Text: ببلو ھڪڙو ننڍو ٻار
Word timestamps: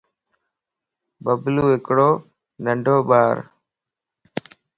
ببلو 1.23 1.65
ھڪڙو 1.73 2.09
ننڍو 2.63 2.97
ٻار 3.09 3.35